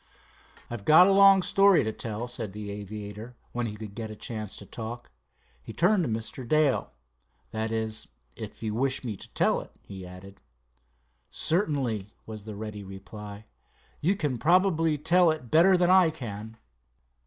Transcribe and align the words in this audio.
"I've 0.71 0.83
got 0.83 1.05
a 1.05 1.11
long 1.11 1.43
story 1.43 1.83
to 1.83 1.91
tell," 1.91 2.27
said 2.27 2.53
the 2.53 2.71
aviator, 2.71 3.35
when 3.51 3.67
he 3.67 3.75
could 3.75 3.93
get 3.93 4.09
a 4.09 4.15
chance 4.15 4.55
to 4.57 4.65
talk. 4.65 5.11
He 5.61 5.73
turned 5.73 6.03
to 6.03 6.09
Mr. 6.09 6.43
Dale. 6.47 6.89
"That 7.51 7.71
is, 7.71 8.07
if 8.35 8.63
you 8.63 8.73
wish 8.73 9.03
me 9.03 9.15
to 9.15 9.29
tell 9.35 9.61
it," 9.61 9.69
he 9.83 10.03
added. 10.03 10.41
"Certainly," 11.29 12.15
was 12.25 12.45
the 12.45 12.55
ready 12.55 12.83
reply. 12.83 13.45
"You 13.99 14.15
can 14.15 14.39
probably 14.39 14.97
tell 14.97 15.29
it 15.29 15.51
better 15.51 15.77
than 15.77 15.91
I 15.91 16.09
can." 16.09 16.57